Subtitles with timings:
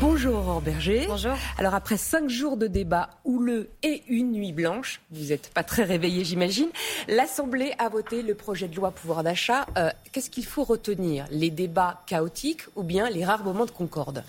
[0.00, 1.04] Bonjour Aurore Berger.
[1.06, 1.36] Bonjour.
[1.58, 5.84] Alors après cinq jours de débat houleux et une nuit blanche, vous n'êtes pas très
[5.84, 6.70] réveillé j'imagine,
[7.06, 9.66] l'Assemblée a voté le projet de loi pouvoir d'achat.
[9.76, 11.26] Euh, qu'est-ce qu'il faut retenir?
[11.30, 14.24] Les débats chaotiques ou bien les rares moments de concorde?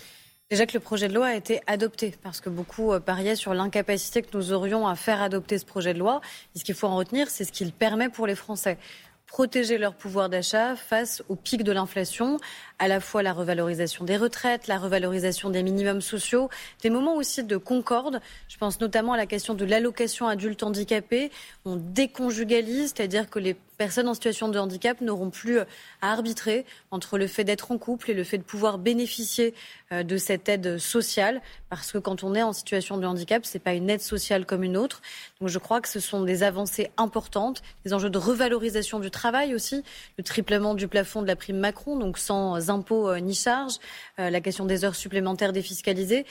[0.50, 3.54] Déjà que le projet de loi a été adopté, parce que beaucoup euh, pariaient sur
[3.54, 6.20] l'incapacité que nous aurions à faire adopter ce projet de loi.
[6.54, 8.76] Et ce qu'il faut en retenir, c'est ce qu'il permet pour les Français
[9.32, 12.36] protéger leur pouvoir d'achat face au pic de l'inflation,
[12.78, 16.50] à la fois la revalorisation des retraites, la revalorisation des minimums sociaux,
[16.82, 18.20] des moments aussi de concorde.
[18.48, 21.30] Je pense notamment à la question de l'allocation adulte handicapé.
[21.64, 25.66] On déconjugalise, c'est-à-dire que les personnes en situation de handicap n'auront plus à
[26.02, 29.54] arbitrer entre le fait d'être en couple et le fait de pouvoir bénéficier
[29.90, 33.54] euh, de cette aide sociale, parce que quand on est en situation de handicap, ce
[33.54, 35.02] n'est pas une aide sociale comme une autre.
[35.40, 39.52] Donc je crois que ce sont des avancées importantes, des enjeux de revalorisation du travail
[39.52, 39.82] aussi,
[40.16, 43.78] le triplement du plafond de la prime Macron, donc sans impôts euh, ni charges,
[44.20, 46.24] euh, la question des heures supplémentaires défiscalisées.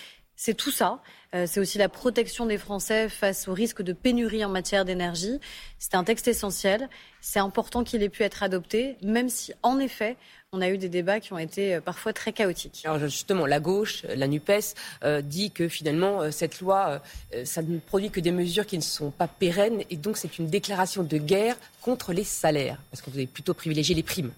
[0.43, 1.03] C'est tout ça.
[1.35, 5.39] Euh, c'est aussi la protection des Français face au risque de pénurie en matière d'énergie.
[5.77, 6.89] C'est un texte essentiel.
[7.21, 10.17] C'est important qu'il ait pu être adopté, même si, en effet,
[10.51, 12.81] on a eu des débats qui ont été parfois très chaotiques.
[12.85, 14.73] Alors justement, la gauche, la NUPES,
[15.21, 17.03] dit que finalement, cette loi,
[17.45, 20.47] ça ne produit que des mesures qui ne sont pas pérennes et donc c'est une
[20.47, 24.31] déclaration de guerre contre les salaires, parce que vous avez plutôt privilégié les primes.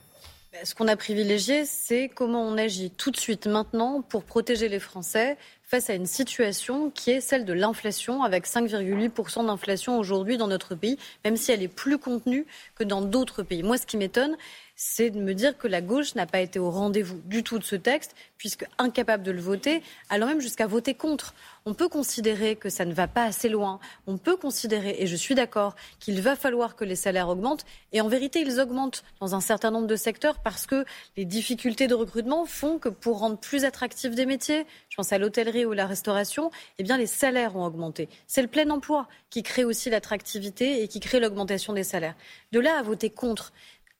[0.52, 4.70] Bah, ce qu'on a privilégié, c'est comment on agit tout de suite maintenant pour protéger
[4.70, 5.36] les Français
[5.74, 10.76] face à une situation qui est celle de l'inflation, avec 5,8% d'inflation aujourd'hui dans notre
[10.76, 13.64] pays, même si elle est plus contenue que dans d'autres pays.
[13.64, 14.38] Moi, ce qui m'étonne,
[14.86, 17.64] c'est de me dire que la gauche n'a pas été au rendez-vous du tout de
[17.64, 21.34] ce texte, puisque incapable de le voter, allant même jusqu'à voter contre.
[21.66, 23.80] On peut considérer que ça ne va pas assez loin.
[24.08, 27.66] On peut considérer, et je suis d'accord, qu'il va falloir que les salaires augmentent.
[27.94, 30.84] Et en vérité, ils augmentent dans un certain nombre de secteurs parce que
[31.16, 35.18] les difficultés de recrutement font que pour rendre plus attractifs des métiers, je pense à
[35.18, 38.09] l'hôtellerie ou la restauration, eh bien les salaires ont augmenté.
[38.28, 42.16] C'est le plein emploi qui crée aussi l'attractivité et qui crée l'augmentation des salaires.
[42.52, 43.53] De là à voter contre,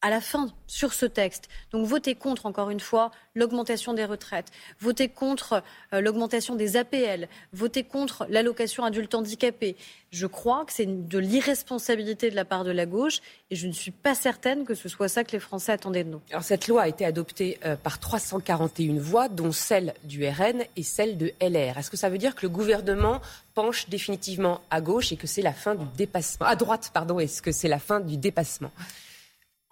[0.04, 1.48] à la fin sur ce texte.
[1.72, 4.48] Donc votez contre, encore une fois, l'augmentation des retraites,
[4.80, 9.78] votez contre euh, l'augmentation des APL, votez contre l'allocation adulte handicapé.
[10.12, 13.72] Je crois que c'est de l'irresponsabilité de la part de la gauche et je ne
[13.72, 16.22] suis pas certaine que ce soit ça que les Français attendaient de nous.
[16.42, 21.18] Cette loi a été adoptée euh, par 341 voix, dont celle du RN et celle
[21.18, 21.78] de LR.
[21.78, 23.22] Est-ce que ça veut dire que le gouvernement
[23.54, 26.46] penche définitivement à gauche et que c'est la fin du dépassement?
[26.46, 28.72] À droite, pardon, est-ce que c'est la fin du dépassement?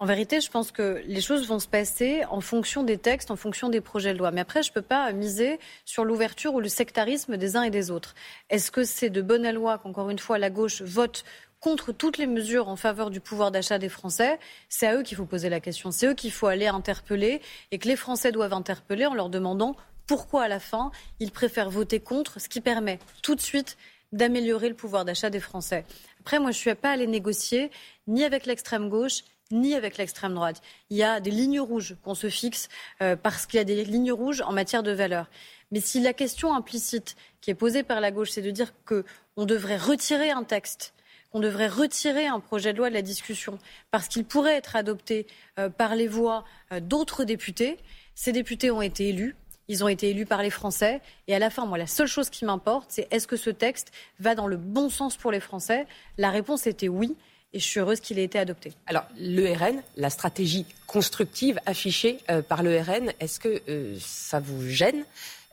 [0.02, 3.36] En vérité, je pense que les choses vont se passer en fonction des textes, en
[3.36, 4.32] fonction des projets de loi.
[4.32, 7.70] Mais après, je ne peux pas miser sur l'ouverture ou le sectarisme des uns et
[7.70, 8.16] des autres.
[8.50, 11.24] Est-ce que c'est de bonne loi qu'encore une fois la gauche vote
[11.60, 14.40] contre toutes les mesures en faveur du pouvoir d'achat des Français,
[14.70, 15.92] c'est à eux qu'il faut poser la question.
[15.92, 17.40] C'est eux qu'il faut aller interpeller
[17.70, 19.76] et que les Français doivent interpeller en leur demandant
[20.08, 20.90] pourquoi à la fin
[21.20, 23.78] ils préfèrent voter contre, ce qui permet tout de suite
[24.14, 25.86] d'améliorer le pouvoir d'achat des Français.
[26.22, 27.70] Après, moi, je ne suis pas allée négocier
[28.08, 30.62] ni avec l'extrême gauche, ni avec l'extrême droite.
[30.90, 32.70] Il y a des lignes rouges qu'on se fixe
[33.02, 35.28] euh, parce qu'il y a des lignes rouges en matière de valeurs.
[35.72, 39.46] Mais si la question implicite qui est posée par la gauche, c'est de dire qu'on
[39.46, 40.94] devrait retirer un texte,
[41.32, 43.58] qu'on devrait retirer un projet de loi de la discussion
[43.90, 45.28] parce qu'il pourrait être adopté
[45.60, 47.78] euh, par les voix euh, d'autres députés,
[48.16, 49.36] ces députés ont été élus.
[49.68, 51.00] Ils ont été élus par les Français.
[51.28, 53.92] Et à la fin, moi, la seule chose qui m'importe, c'est est-ce que ce texte
[54.20, 55.88] va dans le bon sens pour les Français?
[56.18, 57.16] La réponse était oui
[57.54, 58.74] et je suis heureuse qu'il ait été adopté.
[58.88, 65.04] Alors, l'ERN, la stratégie constructive affichée euh, par l'ERN, est-ce que euh, ça vous gêne?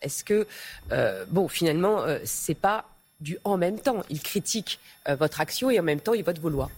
[0.01, 0.47] Est-ce que,
[0.93, 2.89] euh, bon, finalement, c'est pas
[3.21, 4.05] du en même temps?
[4.11, 4.79] Il critique
[5.09, 6.71] votre action et en même temps, il vote vos lois.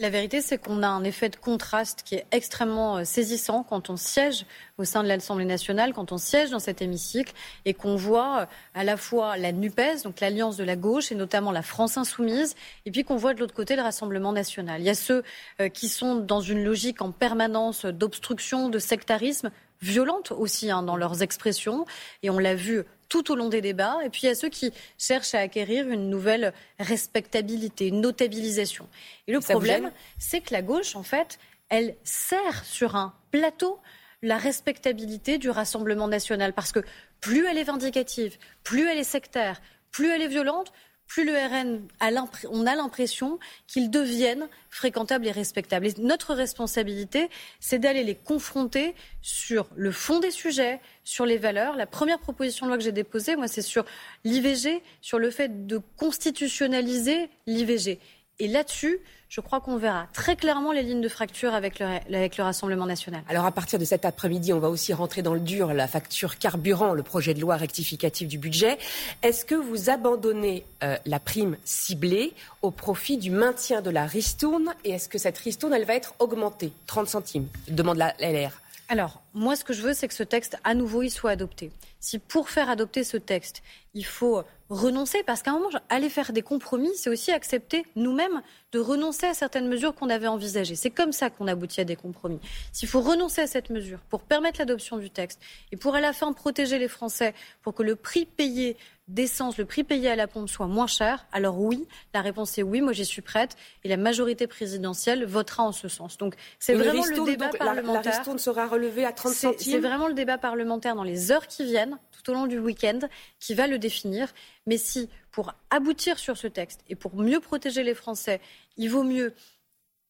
[0.00, 3.90] La vérité, c'est qu'on a un effet de contraste qui est extrêmement euh, saisissant quand
[3.90, 4.44] on siège
[4.76, 7.32] au sein de l'Assemblée nationale, quand on siège dans cet hémicycle
[7.64, 11.14] et qu'on voit euh, à la fois la NUPES, donc l'alliance de la gauche, et
[11.14, 12.54] notamment la France insoumise,
[12.86, 14.80] et puis qu'on voit de l'autre côté le Rassemblement national.
[14.80, 15.22] Il y a ceux
[15.60, 19.50] euh, qui sont dans une logique en permanence d'obstruction, de sectarisme,
[19.80, 21.86] violente aussi hein, dans leurs expressions,
[22.22, 23.98] et on l'a vu tout au long des débats.
[24.04, 28.88] Et puis il y a ceux qui cherchent à acquérir une nouvelle respectabilité, une notabilisation.
[29.26, 31.38] Et le problème, c'est que la gauche, en fait,
[31.68, 33.80] elle sert sur un plateau
[34.22, 36.52] la respectabilité du Rassemblement national.
[36.52, 36.80] Parce que
[37.20, 39.60] plus elle est vindicative, plus elle est sectaire,
[39.90, 40.72] plus elle est violente,
[41.08, 42.10] plus le RN a
[42.50, 45.88] on a l'impression qu'ils deviennent fréquentables et respectables.
[45.98, 47.28] Notre responsabilité,
[47.60, 51.76] c'est d'aller les confronter sur le fond des sujets, sur les valeurs.
[51.76, 53.84] La première proposition de loi que j'ai déposée, moi, c'est sur
[54.24, 57.98] l'IVG, sur le fait de constitutionnaliser l'IVG.
[58.40, 62.36] Et là-dessus, je crois qu'on verra très clairement les lignes de fracture avec le, avec
[62.36, 63.22] le Rassemblement national.
[63.28, 66.38] Alors à partir de cet après-midi, on va aussi rentrer dans le dur, la facture
[66.38, 68.78] carburant, le projet de loi rectificatif du budget.
[69.22, 72.32] Est-ce que vous abandonnez euh, la prime ciblée
[72.62, 74.72] au profit du maintien de la ristourne?
[74.84, 76.72] Et est-ce que cette ristourne, elle va être augmentée?
[76.86, 78.52] 30 centimes, demande la LR.
[78.88, 81.70] Alors, moi, ce que je veux, c'est que ce texte, à nouveau, il soit adopté.
[82.00, 83.62] Si pour faire adopter ce texte,
[83.94, 88.42] il faut renoncer, parce qu'à un moment, aller faire des compromis, c'est aussi accepter nous-mêmes
[88.72, 90.76] de renoncer à certaines mesures qu'on avait envisagées.
[90.76, 92.40] C'est comme ça qu'on aboutit à des compromis.
[92.72, 95.40] S'il faut renoncer à cette mesure pour permettre l'adoption du texte
[95.72, 98.76] et pour à la fin protéger les Français, pour que le prix payé
[99.08, 102.62] d'essence, le prix payé à la pompe soit moins cher Alors oui, la réponse est
[102.62, 106.18] oui, moi j'y suis prête et la majorité présidentielle votera en ce sens.
[106.18, 108.22] Donc c'est vraiment le débat parlementaire.
[108.26, 109.72] La, sera relevée à 30 centimes.
[109.72, 113.00] C'est vraiment le débat parlementaire dans les heures qui viennent, tout au long du week-end,
[113.40, 114.32] qui va le définir.
[114.66, 118.40] Mais si pour aboutir sur ce texte et pour mieux protéger les Français,
[118.76, 119.34] il vaut mieux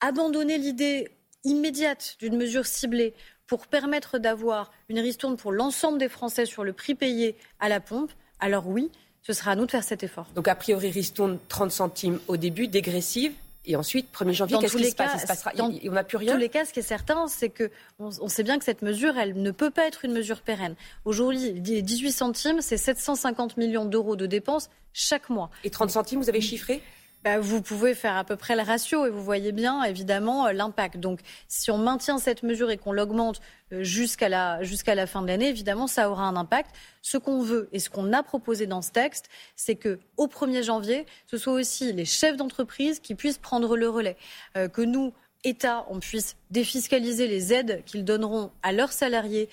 [0.00, 1.10] abandonner l'idée
[1.44, 3.14] immédiate d'une mesure ciblée
[3.46, 7.80] pour permettre d'avoir une ristourne pour l'ensemble des Français sur le prix payé à la
[7.80, 8.90] pompe, alors oui,
[9.22, 10.26] ce sera à nous de faire cet effort.
[10.34, 13.32] Donc a priori, ristourne 30 centimes au début, dégressive.
[13.64, 15.12] Et ensuite, 1er janvier, qu'est-ce qui se passe?
[15.14, 16.32] Il se passera, on n'a plus rien?
[16.32, 18.82] Dans tous les cas, ce qui est certain, c'est que on, sait bien que cette
[18.82, 20.74] mesure, elle ne peut pas être une mesure pérenne.
[21.04, 25.50] Aujourd'hui, 18 centimes, c'est 750 millions d'euros de dépenses chaque mois.
[25.64, 26.82] Et 30 centimes, vous avez chiffré?
[27.24, 30.52] Bah, vous pouvez faire à peu près le ratio et vous voyez bien évidemment euh,
[30.52, 30.98] l'impact.
[30.98, 33.40] Donc si on maintient cette mesure et qu'on l'augmente
[33.72, 36.70] euh, jusqu'à la, jusqu'à la fin de l'année, évidemment ça aura un impact.
[37.02, 40.62] Ce qu'on veut et ce qu'on a proposé dans ce texte, c'est que au 1er
[40.62, 44.16] janvier, ce soit aussi les chefs d'entreprise qui puissent prendre le relais,
[44.56, 45.12] euh, que nous
[45.44, 49.48] État, on puisse défiscaliser les aides qu'ils donneront à leurs salariés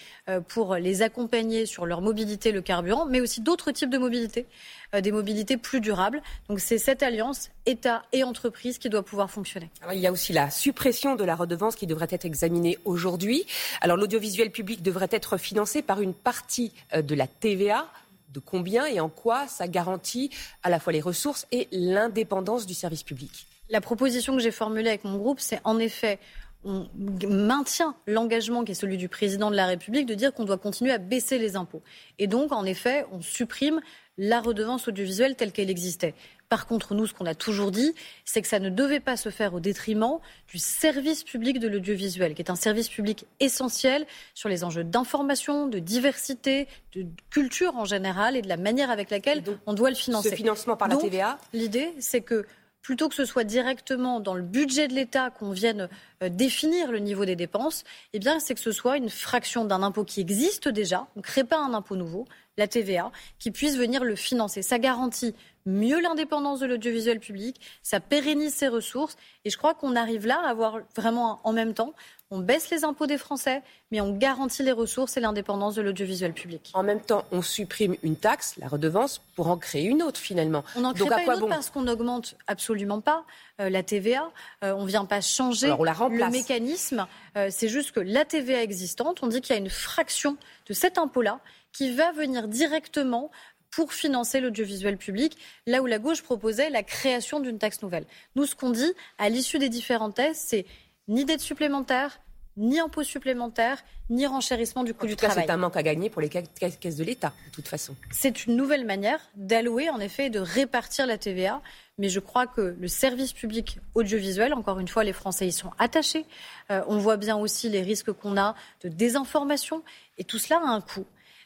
[0.48, 4.48] pour les accompagner sur leur mobilité, le carburant, mais aussi d'autres types de mobilité.
[4.96, 6.22] Euh, des mobilités plus durables.
[6.50, 9.70] Donc c'est cette alliance État et entreprise qui doit pouvoir fonctionner.
[9.94, 13.46] il y a aussi la suppression de la redevance qui devrait être examinée aujourd'hui.
[13.82, 17.88] Alors l'audiovisuel public devrait être financé par une partie euh, de la TVA
[18.34, 20.30] de combien et en quoi ça garantit
[20.62, 23.48] à la fois les ressources et l'indépendance du service public?
[23.70, 26.20] La proposition que j'ai formulée avec mon groupe, c'est en effet
[26.66, 26.88] on
[27.30, 30.92] maintient l'engagement qui est celui du président de la République de dire qu'on doit continuer
[30.92, 31.84] à baisser les impôts.
[32.18, 33.82] Et donc, en effet, on supprime
[34.18, 36.16] la redevance audiovisuelle telle qu'elle existait.
[36.50, 39.30] Par contre, nous, ce qu'on a toujours dit, c'est que ça ne devait pas se
[39.30, 44.50] faire au détriment du service public de l'audiovisuel, qui est un service public essentiel sur
[44.50, 49.44] les enjeux d'information, de diversité, de culture en général et de la manière avec laquelle
[49.66, 50.30] on doit le financer.
[50.30, 52.46] Ce financement par la TVA L'idée, c'est que
[52.86, 55.90] plutôt que ce soit directement dans le budget de l'État qu'on vienne
[56.22, 57.84] euh, définir le niveau des dépenses,
[58.14, 61.08] eh bien, c'est que ce soit une fraction d'un impôt qui existe déjà.
[61.16, 62.28] On ne crée pas un impôt nouveau,
[62.58, 64.62] la TVA, qui puisse venir le financer.
[64.62, 65.34] Ça garantit
[65.66, 70.40] mieux l'indépendance de l'audiovisuel public, ça pérennise ses ressources, et je crois qu'on arrive là
[70.44, 71.94] à avoir vraiment en même temps
[72.32, 76.34] on baisse les impôts des Français, mais on garantit les ressources et l'indépendance de l'audiovisuel
[76.34, 76.72] public.
[76.74, 80.64] En même temps, on supprime une taxe, la redevance, pour en créer une autre finalement.
[80.76, 83.26] On n'en crée pas une autre parce qu'on n'augmente absolument pas
[83.62, 84.32] euh, la TVA.
[84.64, 87.06] Euh, on ne vient pas changer le mécanisme.
[87.38, 90.36] Euh, c'est juste que la TVA existante, on dit qu'il y a une fraction
[90.68, 91.40] de cet impôt-là
[91.74, 93.30] qui va venir directement
[93.76, 95.38] pour financer l'audiovisuel public,
[95.68, 98.06] là où la gauche proposait la création d'une taxe nouvelle.
[98.36, 100.66] Nous, ce qu'on dit à l'issue des différentes thèses, c'est
[101.10, 102.22] ni dette supplémentaire,
[102.56, 105.44] ni impôt supplémentaire, ni renchérissement du coût du travail.
[105.46, 107.98] C'est un manque à gagner pour les caisses de l'État, de toute façon.
[108.12, 111.62] C'est une nouvelle manière d'allouer, en effet, et de répartir la TVA.
[111.98, 115.72] Mais je crois que le service public audiovisuel, encore une fois, les Français y sont
[115.80, 116.26] attachés.
[116.72, 119.84] Euh, on voit bien aussi les risques qu'on a de désinformation.
[120.18, 121.06] Et tout cela a un coût.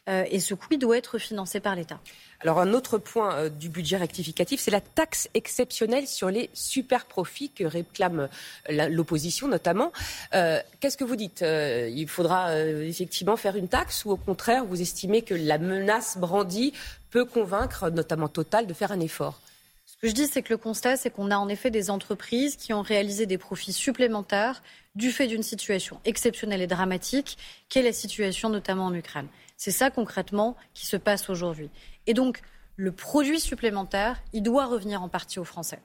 [0.10, 2.00] Euh, et ce coût doit être financé par l'État.
[2.42, 7.06] Alors un autre point euh, du budget rectificatif, c'est la taxe exceptionnelle sur les super
[7.06, 8.30] profits que réclame
[8.70, 9.92] euh, l'opposition notamment.
[10.34, 14.82] Euh, qu'est-ce que vous dites Il faudra effectivement faire une taxe ou au contraire vous
[14.82, 16.74] estimez que la menace brandie
[17.10, 19.40] peut convaincre notamment Total de faire un effort?
[19.86, 22.56] Ce que je dis, c'est que le constat, c'est qu'on a en effet des entreprises
[22.56, 24.62] qui ont réalisé des profits supplémentaires
[25.00, 27.38] du fait d'une situation exceptionnelle et dramatique,
[27.70, 29.28] qui est la situation notamment en Ukraine.
[29.58, 31.70] C'est ça concrètement qui se passe aujourd'hui.
[32.06, 32.42] Et donc,
[32.76, 35.80] le produit supplémentaire, il doit revenir en partie aux Français.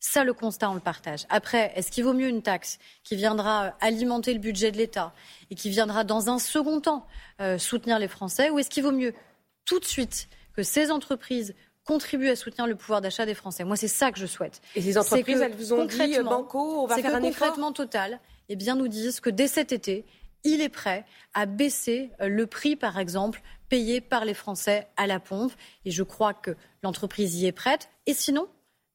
[0.00, 1.24] Ça, le constat, on le partage.
[1.28, 5.12] Après, est-ce qu'il vaut mieux une taxe qui viendra euh, alimenter le budget de l'État
[5.50, 7.06] et qui viendra, dans un second temps,
[7.40, 9.12] euh, soutenir les Français Ou est-ce qu'il vaut mieux,
[9.64, 11.54] tout de suite, que ces entreprises
[11.88, 14.60] contribuent à soutenir le pouvoir d'achat des Français Moi, c'est ça que je souhaite.
[14.74, 17.72] Et ces entreprises, elles vous ont dit, euh, Banco, on va faire un effort concrètement,
[17.72, 20.04] Total, eh bien, nous disent que dès cet été,
[20.44, 23.40] il est prêt à baisser euh, le prix, par exemple,
[23.70, 25.52] payé par les Français à la pompe.
[25.86, 27.88] Et je crois que l'entreprise y est prête.
[28.04, 28.48] Et sinon,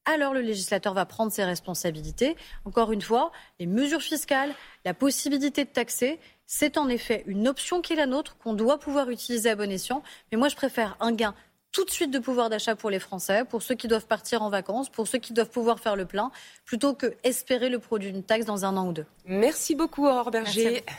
[0.05, 2.35] alors le législateur va prendre ses responsabilités.
[2.63, 4.53] Encore une fois, les mesures fiscales,
[4.85, 8.77] la possibilité de taxer, c'est en effet une option qui est la nôtre, qu'on doit
[8.77, 10.03] pouvoir utiliser à bon escient.
[10.31, 11.33] Mais moi, je préfère un gain
[11.73, 14.49] tout de suite de pouvoir d'achat pour les Français, pour ceux qui doivent partir en
[14.49, 16.31] vacances, pour ceux qui doivent pouvoir faire le plein,
[16.65, 19.05] plutôt que espérer le produit d'une taxe dans un an ou deux.
[19.25, 20.83] Merci beaucoup, Aurore Berger.